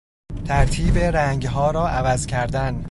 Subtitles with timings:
[0.45, 2.79] ترتیب رنگها را عوض کردن